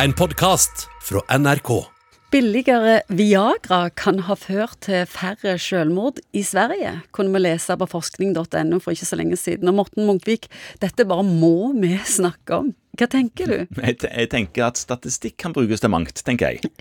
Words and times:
En 0.00 0.12
podkast 0.16 0.86
fra 1.04 1.20
NRK. 1.38 1.68
Billigere 2.32 3.02
Viagra 3.12 3.90
kan 3.92 4.22
ha 4.24 4.34
ført 4.40 4.78
til 4.86 5.04
færre 5.04 5.58
selvmord 5.60 6.22
i 6.32 6.40
Sverige, 6.46 6.94
kunne 7.12 7.34
vi 7.34 7.42
lese 7.42 7.76
på 7.76 7.88
forskning.no 7.92 8.78
for 8.80 8.96
ikke 8.96 9.08
så 9.10 9.18
lenge 9.20 9.36
siden. 9.36 9.68
Og 9.68 9.76
Morten 9.82 10.08
Munkvik, 10.08 10.48
dette 10.80 11.04
bare 11.04 11.26
må 11.28 11.74
vi 11.76 11.92
snakke 12.08 12.62
om. 12.62 12.72
Hva 12.96 13.10
tenker 13.12 13.52
du? 13.52 13.58
Jeg, 13.84 14.00
jeg 14.06 14.32
tenker 14.32 14.70
at 14.70 14.80
statistikk 14.80 15.36
kan 15.44 15.52
brukes 15.52 15.84
til 15.84 15.92
mangt, 15.92 16.24
tenker 16.24 16.56
jeg. 16.56 16.72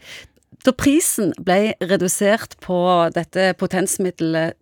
Da 0.64 0.71
prisen 0.71 1.32
ble 1.41 1.73
redusert 1.84 2.55
på 2.64 2.80
dette 3.16 3.52
potensmiddelet, 3.59 4.55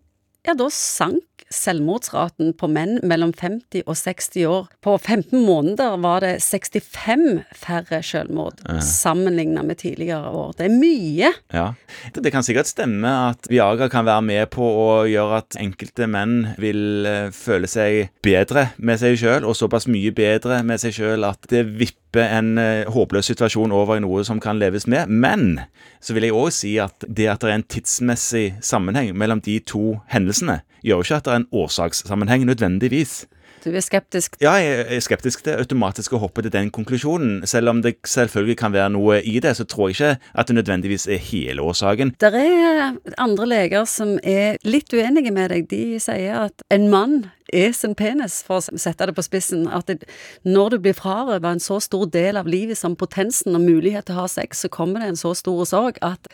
ja, 0.50 0.58
da 0.58 0.70
sank 0.74 1.26
selvmordsraten 1.50 2.52
på 2.58 2.68
menn 2.70 3.00
mellom 3.10 3.32
50 3.34 3.82
og 3.90 3.96
60 3.98 4.46
år. 4.50 4.68
På 4.86 4.96
15 4.98 5.34
måneder 5.42 5.98
var 6.02 6.22
det 6.22 6.36
65 6.46 7.42
færre 7.58 8.02
selvmord 8.06 8.62
sammenlignet 8.86 9.66
med 9.66 9.82
tidligere 9.82 10.30
år. 10.30 10.54
Det 10.60 10.68
er 10.68 10.76
mye. 10.76 11.32
Ja. 11.54 11.66
Det, 12.14 12.24
det 12.26 12.34
kan 12.36 12.46
sikkert 12.46 12.70
stemme 12.70 13.10
at 13.32 13.50
Viagra 13.50 13.90
kan 13.90 14.06
være 14.06 14.26
med 14.26 14.52
på 14.54 14.62
å 14.62 14.90
gjøre 15.10 15.42
at 15.42 15.58
enkelte 15.60 16.10
menn 16.10 16.52
vil 16.62 17.08
eh, 17.10 17.32
føle 17.34 17.70
seg 17.70 18.14
bedre 18.26 18.70
med 18.78 19.02
seg 19.02 19.18
sjøl, 19.20 19.48
og 19.48 19.58
såpass 19.58 19.90
mye 19.90 20.14
bedre 20.16 20.62
med 20.66 20.82
seg 20.82 21.00
sjøl 21.02 21.26
at 21.28 21.50
det 21.50 21.66
vipper 21.80 21.98
en 22.18 22.58
eh, 22.58 22.90
håpløs 22.90 23.28
situasjon 23.30 23.74
over 23.76 23.98
i 23.98 24.02
noe 24.02 24.24
som 24.26 24.40
kan 24.42 24.60
leves 24.60 24.88
med. 24.90 25.10
Men 25.10 25.60
så 26.02 26.16
vil 26.16 26.26
jeg 26.26 26.38
òg 26.38 26.50
si 26.56 26.76
at 26.82 27.06
det 27.06 27.28
at 27.30 27.44
det 27.44 27.52
er 27.52 27.60
en 27.60 27.68
tidsmessig 27.70 28.46
sammenheng 28.66 29.14
mellom 29.18 29.42
de 29.46 29.60
to 29.60 30.00
hendelsene, 30.10 30.62
gjør 30.82 31.04
jo 31.04 31.08
ikke 31.08 31.20
at 31.20 31.28
det 31.28 31.34
er 31.34 31.42
en 31.44 31.52
årsakssammenheng 31.62 32.48
nødvendigvis. 32.50 33.26
Du 33.64 33.70
er 33.76 33.84
skeptisk. 33.84 34.38
Ja, 34.42 34.54
jeg 34.62 34.86
er 34.88 35.02
skeptisk 35.04 35.44
til 35.44 35.60
automatisk 35.60 36.14
å 36.16 36.22
hoppe 36.24 36.44
til 36.46 36.54
den 36.54 36.70
konklusjonen. 36.72 37.42
Selv 37.50 37.74
om 37.74 37.82
det 37.84 37.98
selvfølgelig 38.08 38.58
kan 38.62 38.76
være 38.76 38.94
noe 38.96 39.20
i 39.22 39.40
det, 39.44 39.56
så 39.58 39.66
tror 39.68 39.90
jeg 39.90 39.98
ikke 39.98 40.12
at 40.40 40.48
det 40.48 40.56
nødvendigvis 40.60 41.08
er 41.12 41.20
hele 41.30 41.66
årsaken. 41.66 42.14
Det 42.22 42.32
er 42.32 42.96
andre 43.18 43.50
leger 43.50 43.88
som 43.90 44.16
er 44.24 44.60
litt 44.64 44.94
uenige 44.96 45.34
med 45.36 45.52
deg. 45.52 45.68
De 45.72 46.00
sier 46.00 46.46
at 46.46 46.64
en 46.72 46.88
mann 46.92 47.20
er 47.54 47.74
sin 47.74 47.96
penis, 47.98 48.40
for 48.46 48.60
å 48.60 48.80
sette 48.80 49.10
det 49.10 49.16
på 49.18 49.26
spissen. 49.26 49.66
At 49.74 49.90
det, 49.90 50.08
når 50.48 50.76
du 50.76 50.78
blir 50.86 50.98
frarøvet 50.98 51.50
en 51.50 51.64
så 51.64 51.80
stor 51.84 52.06
del 52.14 52.40
av 52.40 52.48
livet 52.50 52.78
som 52.78 52.96
potensen 53.00 53.58
og 53.58 53.66
mulighet 53.66 54.08
til 54.08 54.18
å 54.18 54.24
ha 54.24 54.30
sex, 54.32 54.64
så 54.64 54.72
kommer 54.72 55.04
det 55.04 55.14
en 55.14 55.20
så 55.20 55.34
stor 55.38 55.66
sorg 55.70 56.00
at 56.06 56.30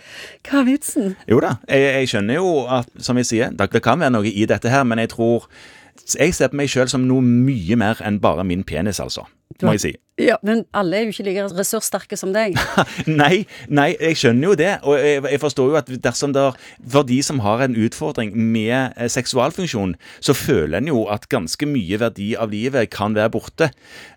Hva 0.46 0.62
er 0.62 0.68
vitsen? 0.70 1.16
Jo 1.30 1.40
da, 1.44 1.56
jeg, 1.70 1.88
jeg 2.02 2.12
skjønner 2.14 2.40
jo 2.40 2.52
at, 2.82 2.92
som 3.02 3.18
jeg 3.20 3.32
sier, 3.32 3.56
det, 3.56 3.72
det 3.74 3.84
kan 3.86 4.02
være 4.02 4.14
noe 4.18 4.30
i 4.30 4.46
dette 4.50 4.72
her, 4.72 4.86
men 4.88 5.02
jeg 5.02 5.16
tror 5.16 5.48
Jeg 6.20 6.36
ser 6.36 6.52
på 6.52 6.60
meg 6.60 6.70
sjøl 6.72 6.90
som 6.92 7.06
noe 7.08 7.24
mye 7.24 7.78
mer 7.80 8.02
enn 8.06 8.20
bare 8.24 8.44
min 8.48 8.66
penis, 8.68 9.00
altså. 9.00 9.26
Må 9.64 9.76
jeg 9.78 9.86
si. 9.86 9.94
Ja, 10.16 10.38
Men 10.48 10.64
alle 10.72 10.96
er 10.96 11.02
jo 11.04 11.12
ikke 11.12 11.26
like 11.28 11.44
ressurssterke 11.58 12.16
som 12.16 12.32
deg. 12.32 12.56
Nei, 13.22 13.44
nei, 13.68 13.90
jeg 14.00 14.16
skjønner 14.22 14.48
jo 14.48 14.54
det. 14.56 14.70
Og 14.88 14.96
jeg, 14.96 15.20
jeg 15.28 15.42
forstår 15.44 15.74
jo 15.74 15.76
at 15.76 15.90
dersom 16.06 16.32
det 16.36 16.46
For 16.80 17.04
de 17.04 17.18
som 17.26 17.42
har 17.44 17.66
en 17.66 17.76
utfordring 17.76 18.32
med 18.32 18.96
eh, 18.96 19.10
seksualfunksjon, 19.12 19.98
så 20.24 20.36
føler 20.36 20.80
en 20.80 20.88
jo 20.88 21.04
at 21.12 21.28
ganske 21.32 21.68
mye 21.68 22.00
verdi 22.00 22.30
av 22.40 22.54
livet 22.56 22.94
kan 22.96 23.16
være 23.18 23.34
borte. 23.34 23.70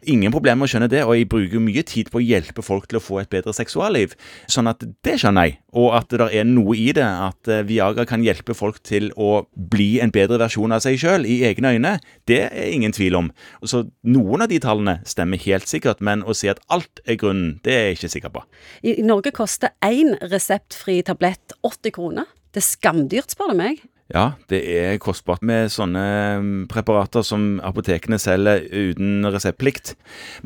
Ingen 0.07 0.35
problemer 0.35 0.63
med 0.63 0.69
å 0.69 0.73
skjønne 0.75 0.91
det, 0.93 1.03
og 1.03 1.17
jeg 1.19 1.31
bruker 1.33 1.65
mye 1.67 1.83
tid 1.83 2.13
på 2.15 2.23
å 2.23 2.25
hjelpe 2.25 2.63
folk 2.63 2.87
til 2.87 3.01
å 3.01 3.03
få 3.03 3.19
et 3.25 3.33
bedre 3.35 3.55
seksualliv. 3.57 4.15
Sånn 4.47 4.71
at 4.71 4.87
det 4.87 5.19
skjønner 5.19 5.51
jeg. 5.51 5.59
Og 5.83 5.91
at 5.99 6.15
det 6.15 6.31
er 6.31 6.47
noe 6.47 6.79
i 6.79 6.93
det, 6.95 7.05
at 7.05 7.51
eh, 7.51 7.67
Viagra 7.67 8.07
kan 8.07 8.23
hjelpe 8.23 8.55
folk 8.55 8.79
til 8.87 9.11
å 9.19 9.49
bli 9.51 9.97
en 10.05 10.15
bedre 10.15 10.39
versjon 10.45 10.79
av 10.79 10.87
seg 10.87 11.01
sjøl 11.03 11.27
i 11.27 11.41
egne 11.51 11.75
øyne, 11.75 11.97
det 12.31 12.45
er 12.53 12.71
ingen 12.71 12.95
tvil 12.95 13.19
om. 13.19 13.35
Så 13.67 13.89
noen 14.07 14.47
av 14.47 14.53
de 14.53 14.63
tallene 14.63 15.01
stemmer 15.03 15.18
helt 15.45 15.69
sikkert, 15.71 16.03
men 16.05 16.23
å 16.23 16.35
si 16.37 16.51
at 16.51 16.61
alt 16.73 17.03
er 17.07 17.19
grunnen, 17.21 17.59
det 17.65 17.75
er 17.75 17.87
jeg 17.89 17.99
ikke 17.99 18.13
sikker 18.15 18.35
på. 18.35 18.43
I, 18.83 18.99
Norge 19.07 19.33
koster 19.35 19.75
én 19.85 20.15
reseptfri 20.31 21.01
tablett 21.07 21.57
80 21.67 21.95
kroner. 21.97 22.29
Det 22.55 22.63
er 22.63 22.69
skamdyrt, 22.69 23.35
spør 23.35 23.53
du 23.53 23.59
meg. 23.59 23.83
Ja, 24.09 24.39
det 24.49 24.63
er 24.73 25.01
kostbart 25.05 25.43
med 25.45 25.69
sånne 25.69 26.03
mm, 26.41 26.53
preparater 26.71 27.25
som 27.27 27.59
apotekene 27.61 28.17
selger 28.21 28.63
uten 28.73 29.27
reseptplikt. 29.29 29.97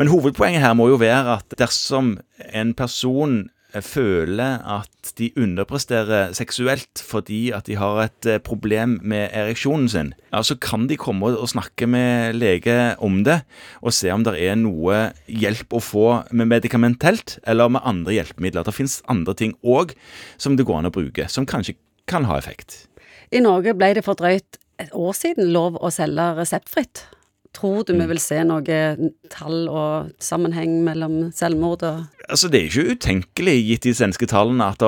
Men 0.00 0.10
hovedpoenget 0.10 0.64
her 0.64 0.74
må 0.74 0.88
jo 0.90 0.98
være 0.98 1.38
at 1.38 1.54
dersom 1.60 2.16
en 2.50 2.72
person 2.74 3.44
føler 3.80 4.60
at 4.68 5.12
de 5.16 5.30
underpresterer 5.40 6.34
seksuelt 6.36 7.00
fordi 7.00 7.50
at 7.56 7.66
de 7.66 7.78
har 7.80 8.02
et 8.04 8.28
eh, 8.28 8.40
problem 8.42 8.98
med 9.00 9.30
ereksjonen 9.32 9.88
sin, 9.88 10.12
så 10.32 10.56
kan 10.60 10.86
de 10.90 10.98
komme 11.00 11.32
og 11.32 11.48
snakke 11.48 11.88
med 11.88 12.36
lege 12.36 12.94
om 13.00 13.22
det, 13.24 13.40
og 13.80 13.96
se 13.96 14.12
om 14.12 14.24
det 14.26 14.36
er 14.40 14.58
noe 14.60 15.12
hjelp 15.26 15.72
å 15.72 15.82
få 15.82 16.06
med 16.32 16.50
medikamentelt, 16.52 17.38
eller 17.48 17.72
med 17.72 17.84
andre 17.88 18.18
hjelpemidler. 18.18 18.66
Det 18.66 18.76
finnes 18.76 19.00
andre 19.12 19.34
ting 19.38 19.56
òg 19.64 19.96
som 20.36 20.56
det 20.56 20.66
går 20.68 20.82
an 20.82 20.90
å 20.90 20.94
bruke, 20.94 21.28
som 21.32 21.48
kanskje 21.48 21.78
kan 22.10 22.28
ha 22.28 22.36
effekt. 22.36 22.86
I 23.32 23.40
Norge 23.40 23.72
ble 23.78 23.94
det 23.96 24.04
for 24.04 24.18
drøyt 24.18 24.58
et 24.82 24.92
år 24.92 25.16
siden 25.16 25.52
lov 25.54 25.78
å 25.80 25.92
selge 25.94 26.32
reseptfritt. 26.36 27.06
Tror 27.52 27.84
du 27.84 27.92
vi 27.92 28.06
vil 28.08 28.18
se 28.22 28.38
noe 28.48 28.76
tall 29.28 29.66
og 29.68 30.10
sammenheng 30.24 30.78
mellom 30.86 31.30
selvmord 31.36 31.82
og 31.84 32.06
Altså, 32.32 32.48
Det 32.48 32.60
er 32.60 32.68
ikke 32.70 32.92
utenkelig, 32.94 33.54
gitt 33.66 33.82
de 33.82 33.92
svenske 33.98 34.26
tallene, 34.30 34.64
at 34.70 34.78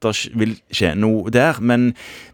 det 0.00 0.12
vil 0.38 0.52
skje 0.72 0.92
noe 0.96 1.28
der. 1.34 1.58
Men 1.60 1.90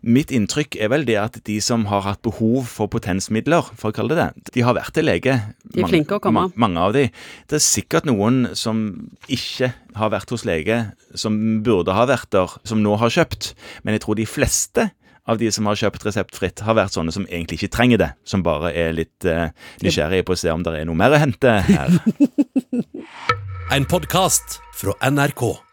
mitt 0.06 0.30
inntrykk 0.30 0.76
er 0.78 0.90
vel 0.92 1.06
det 1.08 1.16
at 1.18 1.38
de 1.48 1.56
som 1.64 1.86
har 1.90 2.04
hatt 2.04 2.20
behov 2.22 2.68
for 2.68 2.86
potensmidler, 2.92 3.72
for 3.80 3.90
å 3.90 3.96
kalle 3.96 4.14
det 4.14 4.26
det, 4.44 4.52
de 4.54 4.62
har 4.62 4.76
vært 4.76 4.92
til 4.94 5.08
lege. 5.08 5.34
De 5.64 5.80
er 5.80 5.82
Mange- 5.82 5.90
flinke 5.94 6.18
å 6.18 6.20
komme. 6.22 6.44
ma- 6.52 6.52
Mange 6.68 6.78
av 6.78 6.92
de. 6.92 7.06
Det 7.48 7.56
er 7.58 7.64
sikkert 7.64 8.04
noen 8.06 8.54
som 8.54 9.08
ikke 9.26 9.72
har 9.96 10.10
vært 10.10 10.30
hos 10.30 10.44
lege, 10.44 10.92
som 11.16 11.62
burde 11.64 11.90
ha 11.96 12.06
vært 12.06 12.30
der, 12.30 12.46
som 12.62 12.82
nå 12.84 12.98
har 13.00 13.08
kjøpt. 13.10 13.54
Men 13.82 13.94
jeg 13.94 14.02
tror 14.02 14.14
de 14.20 14.26
fleste 14.26 14.90
av 15.30 15.38
de 15.38 15.50
som 15.54 15.68
har 15.70 15.78
kjøpt 15.78 16.06
reseptfritt, 16.08 16.64
har 16.66 16.78
vært 16.78 16.96
sånne 16.96 17.14
som 17.14 17.26
egentlig 17.28 17.60
ikke 17.60 17.74
trenger 17.76 18.02
det. 18.02 18.10
Som 18.26 18.42
bare 18.46 18.72
er 18.74 18.94
litt 18.96 19.28
uh, 19.28 19.48
nysgjerrige 19.84 20.26
på 20.26 20.34
å 20.34 20.40
se 20.42 20.50
om 20.52 20.64
det 20.66 20.74
er 20.80 20.88
noe 20.88 20.98
mer 20.98 21.14
å 21.14 21.22
hente 21.22 21.60
her. 21.70 21.94
En 23.70 23.84
podkast 23.86 24.56
fra 24.74 24.96
NRK. 25.06 25.69